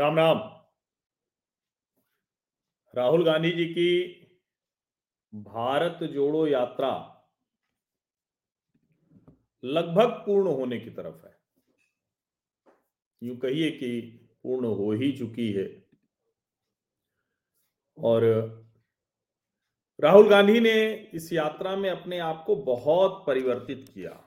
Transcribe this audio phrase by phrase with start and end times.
[0.00, 0.38] राम राम।
[2.94, 4.08] राहुल गांधी जी की
[5.34, 7.24] भारत जोड़ो यात्रा
[9.64, 11.40] लगभग पूर्ण होने की तरफ़ है।
[13.22, 14.00] यूँ कहिए कि
[14.42, 15.88] पूर्ण हो ही चुकी है।
[17.98, 18.22] और
[20.00, 24.24] राहुल गांधी ने इस यात्रा में अपने आप को बहुत परिवर्तित किया।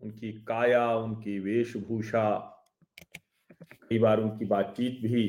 [0.00, 2.56] उनकी काया, उनकी वेशभूषा
[3.60, 5.26] कई बार उनकी बातचीत भी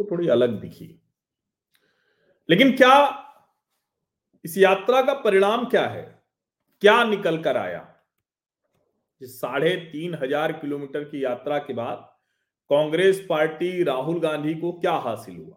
[0.00, 0.86] तो थोड़ी अलग दिखी।
[2.48, 3.20] लेकिन क्या
[4.44, 6.02] इस यात्रा का परिणाम क्या है?
[6.82, 7.90] क्या निकल कर आया?
[9.20, 11.98] साढ़े तीन हज़ार किलोमीटर की यात्रा के बाद
[12.70, 15.56] कांग्रेस पार्टी राहुल गांधी को क्या हासिल हुआ?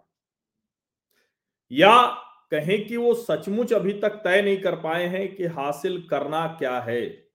[1.72, 2.06] या
[2.52, 6.80] कहें कि वो सचमुच अभी तक तय नहीं कर पाए हैं कि हासिल करना क्या
[6.80, 7.27] है?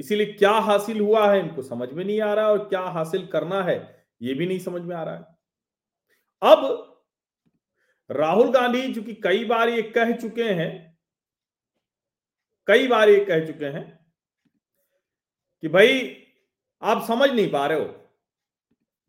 [0.00, 3.62] इसीलिए क्या हासिल हुआ है इनको समझ में नहीं आ रहा और क्या हासिल करना
[3.62, 5.38] है, ये भी नहीं समझ में आ रहा है।
[6.42, 6.86] अब
[8.10, 10.98] राहुल गांधी जो कि कई बार ये कह चुके हैं,
[12.68, 13.84] कई बार ये कह चुके हैं
[15.62, 16.16] कि भाई,
[16.82, 17.94] आप समझ नहीं पा रहे हो।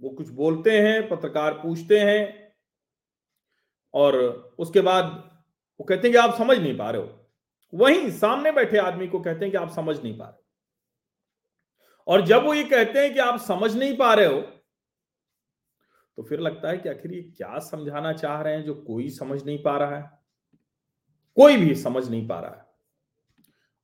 [0.01, 2.53] वो कुछ बोलते हैं, पत्रकार पूछते हैं
[3.93, 4.15] और
[4.59, 5.05] उसके बाद
[5.79, 7.27] वो कहते हैं कि आप समझ नहीं पा रहे हो।
[7.73, 10.39] वहीं सामने बैठे आदमी को कहते हैं कि आप समझ नहीं पा रहे
[12.07, 14.41] और जब वो ये कहते हैं कि आप समझ नहीं पा रहे हो
[16.17, 19.43] तो फिर लगता है कि आखिर ये क्या समझाना चाह रहे हैं जो कोई समझ
[19.43, 20.09] नहीं पा रहा है?
[21.37, 22.65] कोई भी समझ नहीं पा रहा है।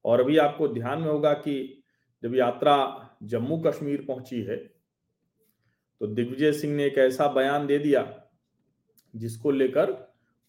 [0.05, 1.83] और अभी आपको ध्यान में होगा कि
[2.23, 2.75] जब यात्रा
[3.23, 4.57] जम्मू कश्मीर पहुँची है
[6.02, 8.03] तो दिग्विजय सिंह ने एक ऐसा बयान दे दिया
[9.13, 9.91] जिसको लेकर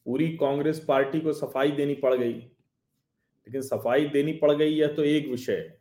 [0.06, 5.04] पूरी कांग्रेस पार्टी को सफ़ाई देनी पड़ गई। लेकिन सफ़ाई देनी पड़ गई यह तो
[5.04, 5.77] एक विषय है।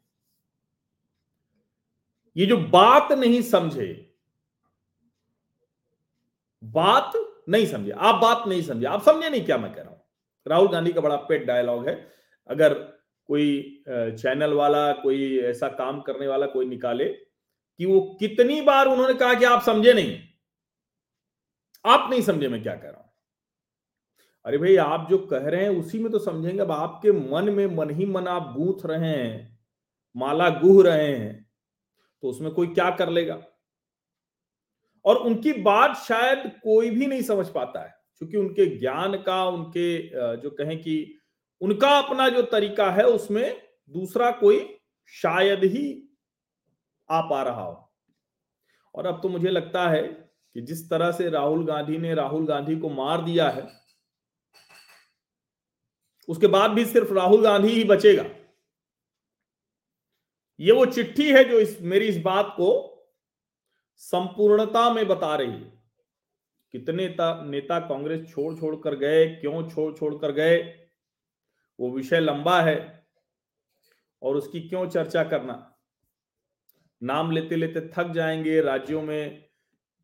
[2.37, 3.87] ये जो बात नहीं समझे,
[6.63, 7.11] बात
[7.49, 10.01] नहीं समझे, आप बात नहीं समझे, आप समझे नहीं क्या मैं कह रहा हूँ।
[10.45, 11.95] राहुल गांधी का बड़ा पेट डायलॉग है,
[12.49, 12.73] अगर
[13.29, 19.13] कोई चैनल वाला, कोई ऐसा काम करने वाला कोई निकाले कि वो कितनी बार उन्होंने
[19.13, 20.17] कहा कि आप समझे नहीं,
[21.85, 23.05] आप नहीं समझे मैं क्या कह रहा हूँ।
[24.45, 27.65] अरे भाई, आप जो कह रहे हैं उसी में तो समझेंगे, अब आपके मन में
[27.75, 29.59] मन ही मन आप गूंथ रहे हैं,
[30.15, 31.46] माला गुह रहे हैं
[32.23, 33.41] तो उसमें कोई क्या कर लेगा?
[35.05, 40.37] और उनकी बात शायद कोई भी नहीं समझ पाता है, क्योंकि उनके ज्ञान का, उनके
[40.37, 41.19] जो कहें कि
[41.61, 43.61] उनका अपना जो तरीका है, उसमें
[43.95, 44.59] दूसरा कोई
[45.13, 45.85] शायद ही
[47.09, 47.91] आ पा रहा हो।
[48.95, 52.75] और अब तो मुझे लगता है कि जिस तरह से राहुल गांधी ने राहुल गांधी
[52.79, 53.67] को मार दिया है,
[56.29, 58.23] उसके बाद भी सिर्फ़ राहुल गांधी ही बचेगा।
[60.59, 62.93] ये वो चिट्ठी है जो इस, मेरी इस बात को
[63.95, 65.83] संपूर्णता में बता रही है।
[66.71, 70.87] कितने नेता कांग्रेस छोड़ छोड़ कर गए, क्यों छोड़ छोड़ कर गए,
[71.79, 73.07] वो विषय लंबा है
[74.21, 75.77] और उसकी क्यों चर्चा करना?
[77.03, 79.49] नाम लेते लेते थक जाएँगे राज्यों में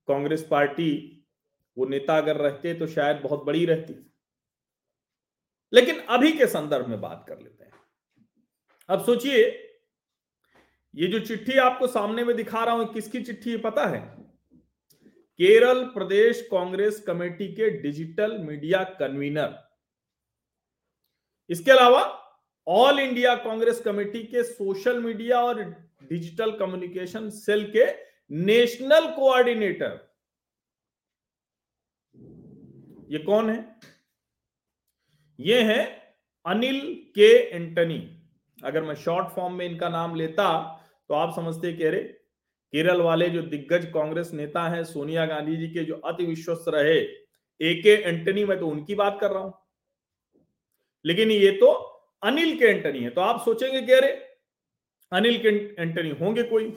[0.07, 1.25] कांग्रेस पार्टी,
[1.77, 4.13] वो नेता अगर रहते तो शायद बहुत बड़ी रहती।
[5.73, 7.71] लेकिन अभी के संदर्भ में बात कर लेते हैं।
[8.89, 9.69] अब सोचिए
[10.95, 13.99] ये जो चिट्ठी आपको सामने में दिखा रहा हूँ, किसकी चिट्ठी पता है?
[15.39, 19.55] केरल प्रदेश कांग्रेस कमेटी के डिजिटल मीडिया कन्वीनर।
[21.49, 22.01] इसके अलावा,
[22.67, 25.63] ऑल इंडिया कांग्रेस कमेटी के सोशल मीडिया और
[26.03, 27.85] डिजिटल कम्युनिकेशन सेल के
[28.35, 29.99] नेशनल कोऑर्डिनेटर।
[33.09, 33.79] ये कौन है?
[35.39, 35.83] ये है
[36.45, 36.81] अनिल
[37.15, 38.27] के एंटनी।
[38.63, 40.79] अगर मैं शॉर्ट फॉर्म में इनका नाम लेता
[41.13, 42.01] तो आप समझते कह रहे
[42.73, 46.95] केरल वाले जो दिग्गज कांग्रेस नेता हैं, सोनिया गांधी जी के जो अति विश्वस्त रहे,
[46.95, 49.53] ए के एंटनी, मैं तो उनकी बात कर रहा हूँ।
[51.05, 51.69] लेकिन ये तो
[52.23, 54.11] अनिल के एंटनी है तो आप सोचेंगे कह रहे
[55.11, 55.49] अनिल के
[55.81, 56.73] एंटनी होंगे कोई।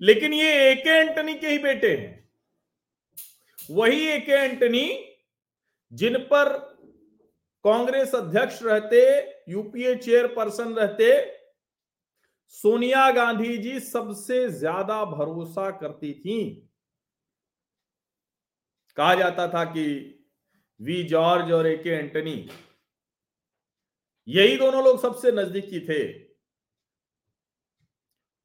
[0.00, 2.28] लेकिन ये ए के एंटनी के ही बेटे हैं।
[3.70, 4.86] वही ए के एंटनी
[5.92, 6.56] जिन पर
[7.64, 9.06] कांग्रेस अध्यक्ष रहते
[9.48, 11.14] यूपीए चेयरपर्सन रहते
[12.54, 16.40] सोनिया गांधी जी सबसे ज़्यादा भरोसा करती थी।
[18.96, 19.84] कहा जाता था कि
[20.80, 22.48] वी जॉर्ज और ए के एंटनी,
[24.28, 26.02] यही दोनों लोग सबसे नजदीकी थे।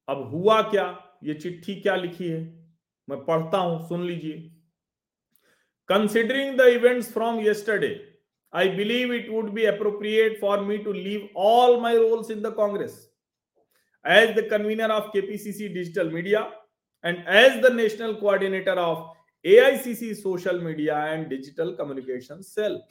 [0.07, 0.85] अब हुआ क्या?
[1.23, 2.41] ये चिट्ठी क्या लिखी है?
[3.07, 4.37] मैं पढ़ता हूँ, सुन लीजिए।
[5.89, 7.91] Considering the events from yesterday
[8.53, 12.53] I believe it would be appropriate for me to leave all my roles in the
[12.57, 12.97] Congress
[14.05, 16.49] as the convener of KPCC Digital Media
[17.03, 19.09] and as the national coordinator of
[19.45, 22.83] AICC social media and digital communication cell.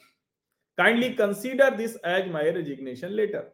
[0.77, 3.45] Kindly consider this as my resignation letter.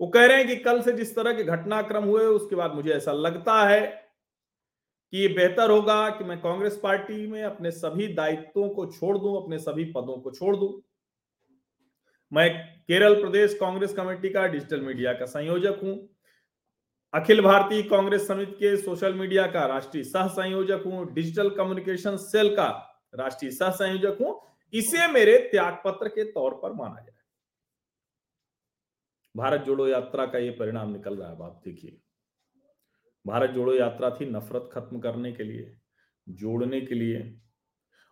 [0.00, 2.90] वो कह रहे हैं कि कल से जिस तरह के घटनाक्रम हुए उसके बाद मुझे
[2.92, 3.80] ऐसा लगता है
[5.12, 9.36] कि ये बेहतर होगा कि मैं कांग्रेस पार्टी में अपने सभी दायित्वों को छोड़ दूँ
[9.42, 10.70] अपने सभी पदों को छोड़ दूँ
[12.32, 12.48] मैं
[12.88, 15.96] केरल प्रदेश कांग्रेस कमेटी का डिजिटल मीडिया का संयोजक हूँ।
[17.14, 22.54] अखिल भारतीय कांग्रेस समिति के सोशल मीडिया का राष्ट्रीय सह संयोजक हूँ। डिजिटल कम्युनिकेशन सेल
[22.56, 22.66] का
[23.14, 24.40] राष्ट्रीय सह संयोजक हूँ।
[24.72, 27.12] इसे मेरे त्याग पत्र के तौर पर माना जाए।
[29.34, 31.96] भारत जोड़ो यात्रा का ये परिणाम निकल रहा है आप देखिए।
[33.24, 35.76] भारत जोड़ो यात्रा थी नफरत खत्म करने के लिए,
[36.26, 37.40] जोड़ने के लिए।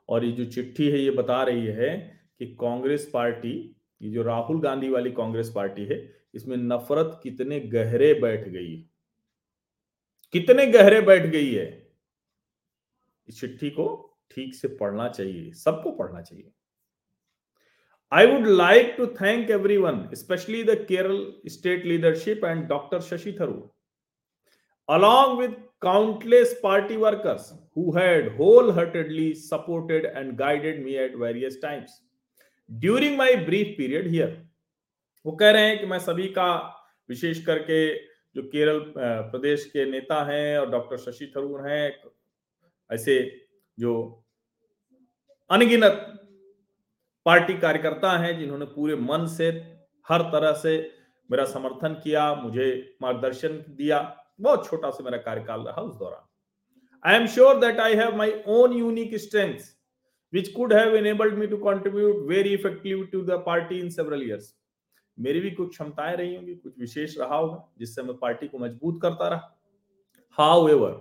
[0.09, 1.97] और ये जो चिट्ठी है, ये बता रही है
[2.39, 3.55] कि कांग्रेस पार्टी
[4.03, 5.99] ये जो राहुल गांधी वाली कांग्रेस पार्टी है,
[6.35, 8.77] इसमें नफरत कितने गहरे बैठ गई
[10.35, 11.67] कितने गहरे बैठ गई है।
[13.29, 13.87] इस चिट्ठी को
[14.31, 16.51] ठीक से पढ़ना चाहिए, सबको पढ़ना चाहिए।
[18.13, 23.71] I would like to thank everyone specially the Kerala state leadership and doctor Shashi Tharoor
[24.89, 27.93] along with countless party workers who
[29.43, 32.01] supported and guided me at various times
[32.71, 34.41] during my brief period here
[35.25, 36.55] वो कह रहे हैं कि मैं सभी का
[37.09, 37.95] विशेष करके
[38.37, 41.99] जो केरल प्रदेश के नेता हैं और डॉक्टर शशि थरूर हैं,
[42.91, 43.15] ऐसे
[43.79, 43.93] जो
[45.51, 46.09] अनगिनत
[47.27, 49.49] पार्टी कार्यकर्ता हैं जिन्होंने पूरे मन से,
[50.07, 50.75] हर तरह से
[51.31, 54.01] मेरा समर्थन किया, मुझे मार्गदर्शन दिया।
[54.41, 56.29] बहुत छोटा सा मेरा कार्यकाल रहा उस दौरान।
[57.05, 59.59] I am sure that I have my own unique strength
[60.33, 64.55] which could have enabled me to contribute very effective to the party in several years
[65.19, 68.99] मेरी भी कुछ क्षमताएँ रही होंगी कुछ विशेष रहा होगा जिससे मैं पार्टी को मज़बूत
[69.03, 69.57] करता रहा
[70.69, 71.01] however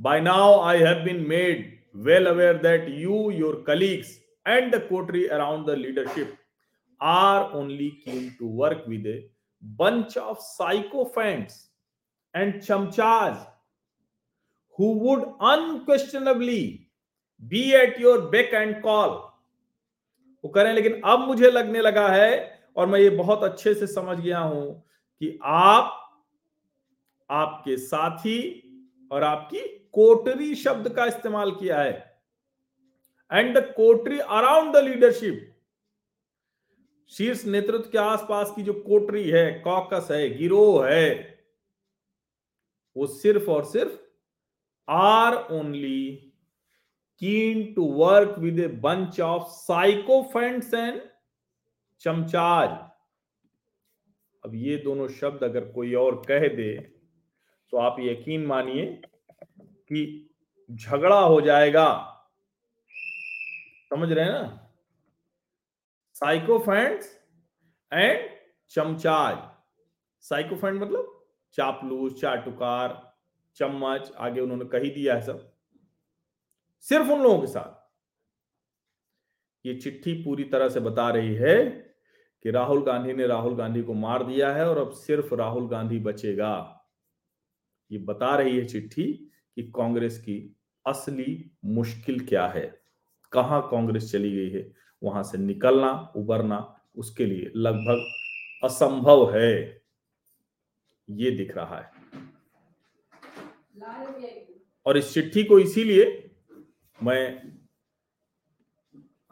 [0.00, 5.28] by now I have been made well aware that you, your colleagues, and the coterie
[5.30, 6.36] around the leadership
[7.00, 9.24] are only keen to work with a
[9.62, 11.68] bunch of sycophants
[12.34, 13.46] and chamchas
[14.78, 16.89] who would unquestionably
[17.48, 19.08] be at your beck and call
[20.44, 24.20] वो करें लेकिन अब मुझे लगने लगा है और मैं ये बहुत अच्छे से समझ
[24.20, 24.80] गया हूँ
[25.20, 25.96] कि आप,
[27.30, 28.66] आपके साथी
[29.12, 29.58] और आपकी
[29.92, 32.22] कोटरी शब्द का इस्तेमाल किया है
[33.32, 35.46] and the coterie around the leadership
[37.10, 41.38] शीर्ष नेतृत्व के आसपास की जो कोटरी है कॉकस है, गिरोह है,
[42.96, 43.92] वो सिर्फ़ और सिर्फ़
[44.88, 46.29] are only
[47.20, 51.00] keen to work with a bunch of sycophants and
[52.00, 52.70] chamchas
[54.44, 56.72] अब ये दोनों शब्द अगर कोई और कह दे
[57.72, 58.86] तो आप यकीन मानिए
[59.60, 60.30] कि
[60.70, 61.86] झगड़ा हो जाएगा।
[63.90, 64.70] समझ रहे हैं ना?
[66.14, 67.14] साइकोफेंट्स
[67.92, 68.28] एंड
[68.70, 69.38] चमचाज
[70.24, 71.16] साइकोफेंट मतलब
[71.54, 73.16] चापलूस, चाटुकार,
[73.56, 75.49] चम्मच, आगे उन्होंने कही दिया है सब।
[76.80, 77.80] सिर्फ़ उन लोगों के साथ।
[79.66, 81.64] ये चिट्ठी पूरी तरह से बता रही है
[82.42, 85.98] कि राहुल गांधी ने राहुल गांधी को मार दिया है और अब सिर्फ़ राहुल गांधी
[85.98, 86.86] बचेगा।
[87.92, 89.12] ये बता रही है चिट्ठी
[89.56, 90.56] कि कांग्रेस की
[90.86, 92.82] असली मुश्किल क्या है।
[93.32, 94.72] कहाँ कांग्रेस चली गई है?
[95.02, 98.12] वहाँ से निकलना उबरना उसके लिए लगभग
[98.64, 99.82] असंभव है।
[101.10, 101.90] ये दिख रहा है।
[104.86, 106.29] और इस चिट्ठी को इसीलिए
[107.02, 107.52] मैं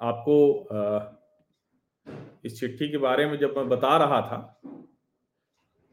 [0.01, 0.37] आपको
[2.45, 4.61] इस चिट्ठी के बारे में जब मैं बता रहा था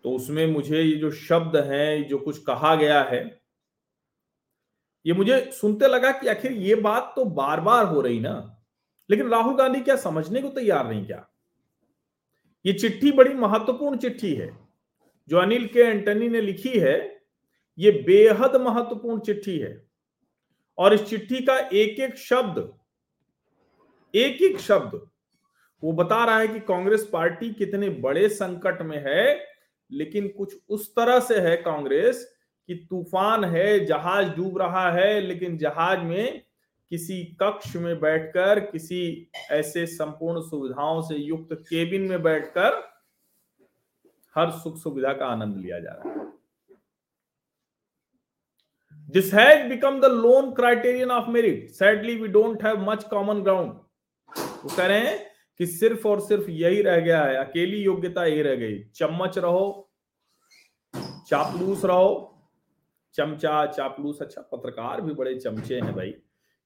[0.05, 3.23] तो उसमें मुझे ये जो शब्द हैं, जो कुछ कहा गया है,
[5.05, 8.33] ये मुझे सुनते लगा कि आखिर ये बात तो बार बार हो रही ना।
[9.09, 11.27] लेकिन राहुल गांधी क्या समझने को तैयार नहीं क्या?
[12.65, 14.49] ये चिट्ठी बड़ी महत्वपूर्ण चिट्ठी है।
[15.27, 16.97] जो अनिल के एंटनी ने लिखी है,
[17.77, 19.73] ये बेहद महत्वपूर्ण चिट्ठी है।
[20.77, 22.57] और इस चिट्ठी का एक एक शब्द
[24.13, 24.99] एक एक शब्द,
[25.83, 29.45] वो बता रहा है कि कांग्रेस पार्टी कितने बड़े संकट में है,
[29.89, 32.23] लेकिन कुछ उस तरह से है कांग्रेस
[32.69, 36.41] कि तूफ़ान है, जहाज़ डूब रहा है, लेकिन जहाज़ में
[36.91, 42.81] किसी कक्ष में बैठकर, किसी ऐसे संपूर्ण सुविधाओं से युक्त केबिन में बैठकर
[44.35, 46.24] हर सुख सुविधा का आनंद लिया जा रहा है।
[49.09, 53.71] This has become the lone criterion of merit sadly we don't have much common ground
[54.63, 55.17] वो कह रहे हैं
[55.59, 59.89] कि सिर्फ़ और सिर्फ़ यही रह गया है। अकेली योग्यता यही रह गई। चम्मच रहो,
[61.27, 62.31] चापलूस रहो।
[63.15, 66.13] चमचा, चापलूस अच्छा पत्रकार भी बड़े चमचे हैं भाई।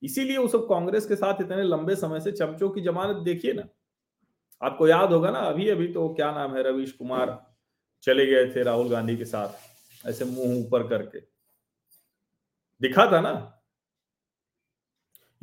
[0.04, 3.64] इसीलिए वो सब कांग्रेस के साथ इतने लंबे समय से चमचों की जमानत देखिए ना।
[4.62, 7.38] आपको याद होगा ना अभी अभी तो क्या नाम है, रवीश कुमार
[8.04, 11.20] चले गए थे राहुल गांधी के साथ, ऐसे मुँह ऊपर करके।
[12.82, 13.62] दिखा था ना?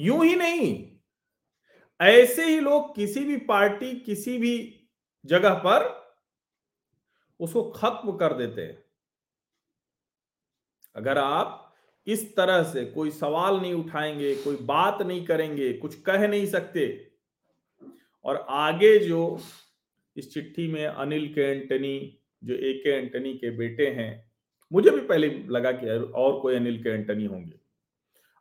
[0.01, 0.97] यूँ ही नहीं।
[2.01, 4.89] ऐसे ही लोग किसी भी पार्टी, किसी भी
[5.27, 6.07] जगह पर
[7.41, 8.85] उसको खत्म कर देते हैं।
[10.97, 11.75] अगर आप
[12.07, 17.13] इस तरह से कोई सवाल नहीं उठाएँगे, कोई बात नहीं करेंगे, कुछ कह नहीं सकते,
[18.25, 19.41] और आगे जो
[20.17, 24.26] इस चिट्ठी में अनिल के एंटनी, जो ए के एंटनी के बेटे हैं
[24.73, 27.59] मुझे भी पहले लगा कि और कोई अनिल के एंटनी होंगे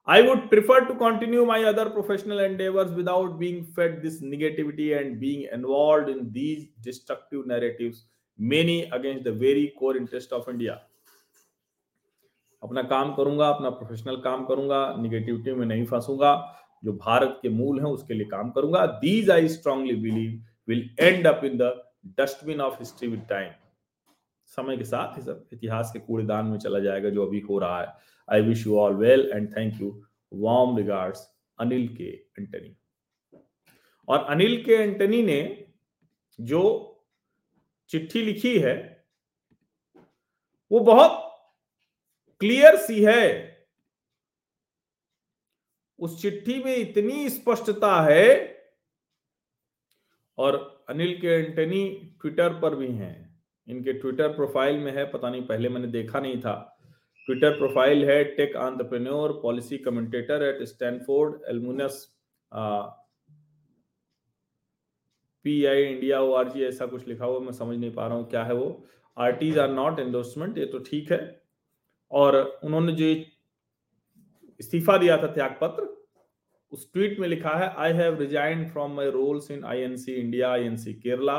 [0.08, 5.20] I would prefer to continue my other professional endeavors without being fed this negativity and
[5.20, 8.06] being involved in these destructive narratives,
[8.40, 10.76] many against the very core interest of India.
[12.64, 16.36] अपना काम करूँगा अपना प्रोफेशनल काम करूँगा निगेटिविटी में नहीं फंसूँगा
[16.84, 21.28] जो भारत के मूल हैं उसके लिए काम करूँगा these I strongly believe will end
[21.28, 21.74] up in the
[22.20, 23.52] dustbin of history with time
[24.56, 27.82] समय के साथ ही सब इतिहास के कूड़ेदान में चला जाएगा जो अभी हो रहा
[27.82, 27.94] है।
[28.34, 30.02] I wish you all well and thank you
[30.34, 31.20] Warm regards,
[31.60, 32.08] Anil K
[32.40, 32.76] Antony
[34.08, 35.68] और अनिल के एंटनी ने
[36.42, 36.62] जो
[37.90, 38.76] चिट्ठी लिखी है
[40.72, 41.12] वो बहुत
[42.40, 43.22] क्लियर सी है।
[46.00, 48.26] उस चिट्ठी में इतनी स्पष्टता है
[50.38, 51.90] और अनिल के एंटनी
[52.22, 53.25] ट्विटर पर भी हैं।
[53.68, 56.54] इनके ट्विटर प्रोफ़ाइल में है, पता नहीं, पहले मैंने देखा नहीं था।
[57.28, 62.04] ट्विटर प्रोफ़ाइल है tech entrepreneur policy commentator at Stanford alumnus
[65.46, 68.18] P I India O R G ऐसा कुछ लिखा हुआ मैं समझ नहीं पा रहा
[68.18, 68.86] हूँ क्या है वो।
[69.18, 71.20] आरटीज आर नॉट एंडोर्समेंट ये तो ठीक है।
[72.12, 73.06] और उन्होंने जो
[74.60, 75.88] इस्तीफा दिया था त्याग पत्र
[76.72, 80.14] उस ट्वीट में लिखा है I have resign from my roles in I N C
[80.14, 81.38] India I N C Kerala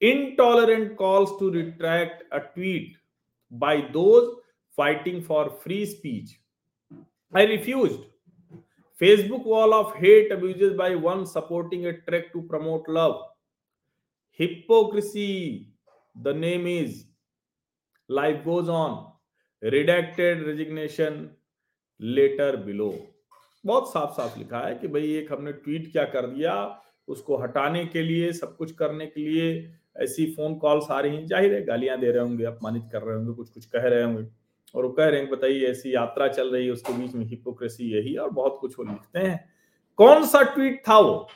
[0.00, 2.96] intolerant calls to retract a tweet
[3.50, 4.36] by those
[4.76, 6.40] fighting for free speech.
[7.34, 8.00] I refused.
[9.00, 13.22] Facebook wall of hate abuses by one supporting a trek to promote love.
[14.30, 15.68] Hypocrisy,
[16.22, 17.04] the name is.
[18.08, 19.12] Life goes on.
[19.62, 21.30] Redacted resignation
[21.98, 22.94] later below.
[23.66, 26.52] बहुत साफ़ साफ़ लिखा है कि भाई एक हमने tweet क्या कर दिया
[27.10, 31.26] उसको हटाने के लिए, सब कुछ करने के लिए ऐसी फ़ोन कॉल्स आ रही हैं।
[31.26, 34.26] ज़ाहिर है, गालियाँ दे रहे होंगे, अपमानित कर रहे होंगे कुछ कुछ कह रहे होंगे।
[34.74, 37.90] और वो कह रहे हैं बताइए, ऐसी यात्रा चल रही है, उसके बीच में हिपोक्रेसी
[37.92, 39.44] यही और बहुत कुछ वो लिखते हैं।
[39.98, 41.28] कौन सा ट्वीट था वो?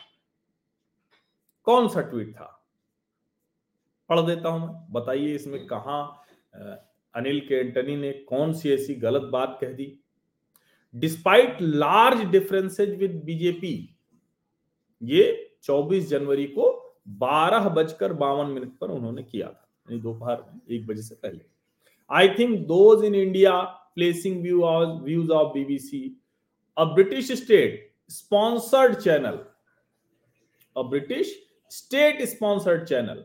[1.66, 2.50] कौन सा ट्वीट था?
[4.10, 6.00] पढ़ देता हूँ मैं। बताइए इसमें कहा
[7.14, 9.86] अनिल के एंटनी ने कौन सी ऐसी गलत बात कह दी?
[10.94, 13.72] Despite large differences with BJP
[15.02, 15.24] ये
[15.64, 16.70] 24 जनवरी को
[17.20, 21.40] बारह बजकर बावन मिनट पर उन्होंने किया था, यानी दोपहर में, एक बजे से पहले।
[22.10, 23.60] I think those in India
[23.94, 24.60] placing view
[25.04, 26.00] views of BBC
[26.76, 29.38] a British state sponsored channel
[30.76, 31.34] a British
[31.72, 33.24] state sponsored channel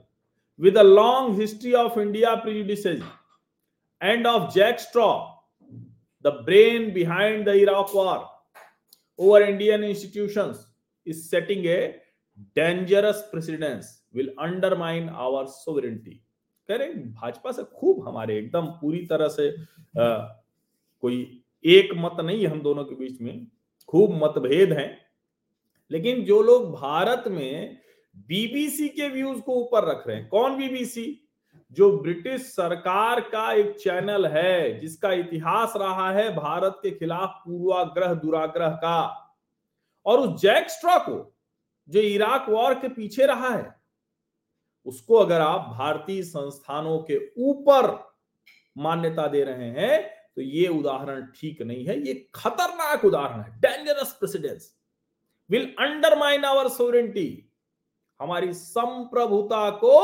[0.59, 3.03] with a long history of India prejudices
[4.01, 5.11] and of Jack Straw
[6.25, 8.17] the brain behind the Iraq war
[9.19, 10.53] over Indian institution
[11.07, 11.79] is setting a
[12.57, 16.15] dangerous precedence will undermine our sovereignty.
[16.69, 20.17] कह रहे भाजपा से खूब हमारे एकदम पूरी तरह से आ,
[21.03, 23.47] कोई एक मत नहीं हम दोनों के बीच में
[23.87, 24.97] खूब मतभेद हैं।
[25.91, 27.77] लेकिन जो लोग भारत में
[28.27, 31.05] बीबीसी के व्यूज़ को ऊपर रख रहे हैं कौन बीबीसी
[31.71, 38.13] जो ब्रिटिश सरकार का एक चैनल है जिसका इतिहास रहा है भारत के खिलाफ पूर्वाग्रह
[38.13, 38.99] दुराग्रह का।
[40.05, 41.35] और उस जैक स्ट्रॉ को
[41.89, 43.75] जो इराक वॉर के पीछे रहा है,
[44.85, 47.87] उसको अगर आप भारतीय संस्थानों के ऊपर
[48.75, 49.99] मान्यता दे रहे हैं
[50.35, 54.73] तो ये उदाहरण ठीक नहीं है। ये खतरनाक उदाहरण है। Dangerous precedence
[55.49, 57.27] will undermine our sovereignty
[58.19, 59.99] हमारी संप्रभुता को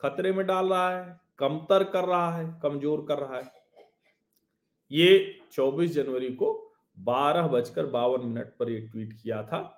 [0.00, 3.52] खतरे में डाल रहा है, कमतर कर रहा है, कमज़ोर कर रहा है।
[4.90, 6.52] ये 24 जनवरी को
[6.98, 9.77] बारह बजकर बावन मिनट पर ये ट्वीट किया था।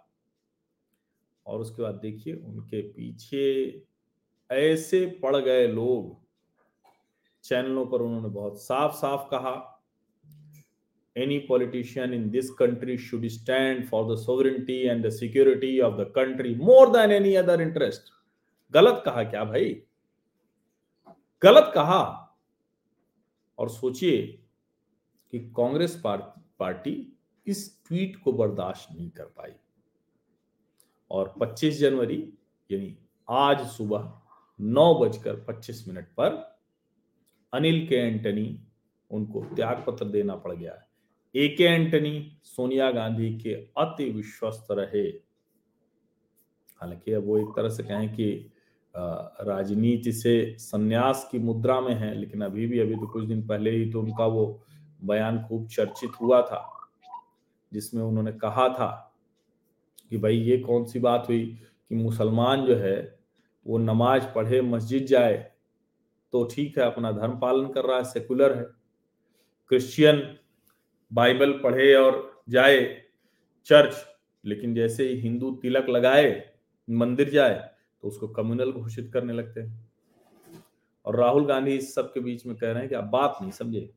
[1.50, 3.42] और उसके बाद देखिए उनके पीछे
[4.50, 6.18] ऐसे पड़ गए लोग।
[7.44, 9.54] चैनलों पर उन्होंने बहुत साफ़ साफ़ कहा
[11.16, 16.12] any politician in this country should stand for the sovereignty and the security of the
[16.16, 18.12] country more than any other interest
[18.74, 19.82] गलत कहा क्या भाई?
[21.42, 22.26] गलत कहा।
[23.58, 24.26] और सोचिए
[25.32, 26.94] कि कांग्रेस पार्टी
[27.46, 29.52] इस ट्वीट को बर्दाश्त नहीं कर पाई।
[31.10, 32.22] और 25 जनवरी,
[32.70, 32.96] यानी
[33.28, 34.12] आज सुबह
[34.58, 36.38] नौ बजकर पच्चीस मिनट पर
[37.52, 38.60] अनिल के एंटनी
[39.10, 40.74] उनको त्याग पत्र देना पड़ गया
[41.34, 45.06] ए के एंटनी सोनिया गांधी के अति विश्वस्त रहे।
[46.80, 48.30] हालाँकि अब वो एक तरह से कहें कि
[48.94, 53.70] राजनीति से संन्यास की मुद्रा में है, लेकिन अभी भी, अभी तो कुछ दिन पहले
[53.70, 54.62] ही तो उनका वो
[55.04, 56.90] बयान खूब चर्चित हुआ था,
[57.72, 59.09] जिसमें उन्होंने कहा था
[60.10, 61.44] कि भाई ये कौन सी बात हुई
[61.90, 63.18] कि मुसलमान जो है,
[63.66, 65.34] वो नमाज़ पढ़े, मस्जिद जाए
[66.32, 68.64] तो ठीक है, अपना धर्म पालन कर रहा है सेकुलर है।
[69.70, 70.22] क्रिश्चियन
[71.12, 72.80] बाइबल पढ़े और जाए,
[73.66, 73.94] चर्च,
[74.44, 76.50] लेकिन जैसे ही हिंदू तिलक लगाए,
[76.88, 77.54] मंदिर जाए
[78.02, 79.88] तो उसको कम्युनल घोषित करने लगते हैं।
[81.06, 83.50] और राहुल गांधी इस सब के बीच में कह रहे हैं कि आप बात नहीं
[83.50, 83.90] समझे।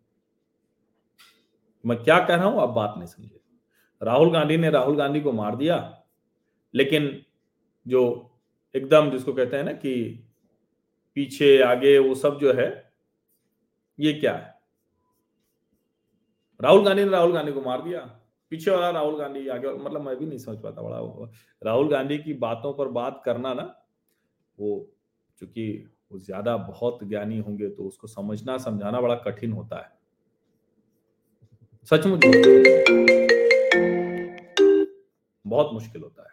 [1.84, 3.40] मैं क्या कह रहा हूँ, आप बात नहीं समझे।
[4.02, 5.78] राहुल गांधी ने राहुल गांधी को मार दिया
[6.74, 7.22] लेकिन
[7.86, 8.02] जो
[8.76, 9.94] एकदम जिसको कहते हैं ना कि
[11.18, 12.68] पीछे, आगे, वो सब जो है,
[14.00, 14.54] ये क्या है?
[16.60, 18.00] राहुल गांधी ने राहुल गांधी को मार दिया।
[18.52, 21.30] पीछे वाला राहुल गांधी आगे मतलब मैं भी नहीं समझ पाता बड़ा
[21.62, 23.64] राहुल गांधी की बातों पर बात करना ना,
[24.58, 24.90] वो
[25.42, 25.68] चूँकि
[26.12, 29.92] वो ज़्यादा बहुत ज्ञानी होंगे तो उसको समझना, समझाना बड़ा कठिन होता है।
[31.92, 32.26] सचमुच
[35.46, 36.33] बहुत मुश्किल होता है।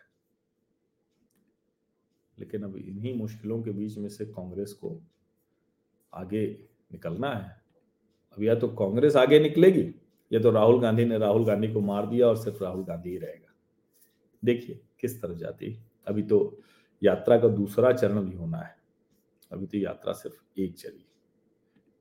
[2.40, 4.97] लेकिन अब इन्हीं मुश्किलों के बीच में से कांग्रेस को
[6.12, 6.47] आगे
[6.92, 7.56] निकलना है।
[8.37, 9.87] अब या तो कांग्रेस आगे निकलेगी,
[10.30, 13.18] या तो राहुल गांधी ने राहुल गांधी को मार दिया और सिर्फ़ राहुल गांधी ही
[13.18, 13.54] रहेगा।
[14.42, 16.58] देखिए, किस तरह जाती अभी तो
[17.02, 18.75] यात्रा का दूसरा चरण भी होना है।
[19.50, 21.04] अभी तो यात्रा सिर्फ़ एक चली।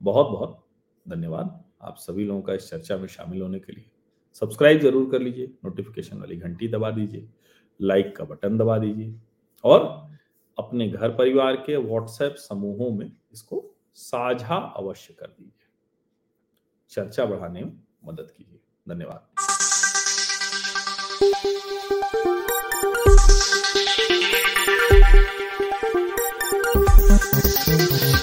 [0.00, 0.58] बहुत बहुत
[1.06, 3.84] धन्यवाद आप सभी लोगों का इस चर्चा में शामिल होने के लिए।
[4.34, 7.28] सब्सक्राइब ज़रूर कर लीजिए, नोटिफिकेशन वाली घंटी दबा दीजिए,
[7.80, 9.14] लाइक का बटन दबा दीजिए
[9.64, 10.08] और
[10.62, 15.66] अपने घर परिवार के व्हाट्सएप समूहों में इसको साझा अवश्य कर दीजिए।
[16.90, 19.26] चर्चा बढ़ाने में मदद कीजिए। धन्यवाद।